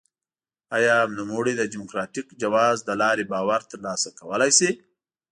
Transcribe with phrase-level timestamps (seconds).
[0.77, 4.69] آیا نوموړی د ډیموکراټیک جواز له لارې باور ترلاسه کولای شي؟